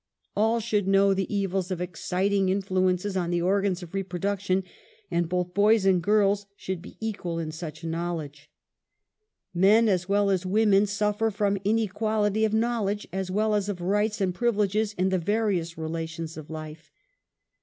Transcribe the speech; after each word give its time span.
All 0.35 0.59
should 0.59 0.87
know 0.87 1.13
the 1.13 1.31
evils 1.31 1.69
of 1.69 1.79
exciting 1.79 2.49
influences 2.49 3.15
on 3.15 3.29
the 3.29 3.43
organs 3.43 3.83
of 3.83 3.93
reproduction, 3.93 4.63
and 5.11 5.29
both 5.29 5.53
boys 5.53 5.85
and 5.85 6.01
girls 6.01 6.47
should 6.55 6.81
be 6.81 6.97
equal 6.99 7.37
in 7.37 7.51
such 7.51 7.83
knowledge. 7.83 8.49
Men 9.53 9.87
as 9.87 10.07
Avell 10.07 10.33
as 10.33 10.43
women 10.43 10.85
sufter 10.87 11.31
from 11.31 11.57
inequality 11.63 12.43
of 12.45 12.51
knowledge 12.51 13.07
as 13.13 13.29
well 13.29 13.53
as 13.53 13.69
of 13.69 13.79
rights 13.79 14.19
and 14.19 14.33
privileges 14.33 14.93
in 14.93 15.09
the 15.09 15.19
various 15.19 15.77
relations 15.77 16.35
of 16.35 16.49
life. 16.49 16.89